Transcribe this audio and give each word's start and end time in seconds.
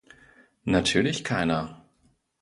Natürlich 0.63 1.23
keiner. 1.23 1.83